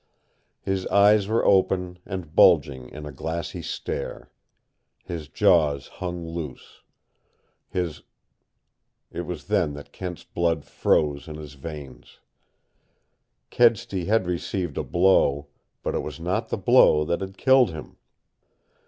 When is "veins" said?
11.53-12.19